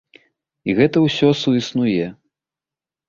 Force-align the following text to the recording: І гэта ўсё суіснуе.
І 0.71 0.75
гэта 0.79 1.03
ўсё 1.07 1.29
суіснуе. 1.43 2.05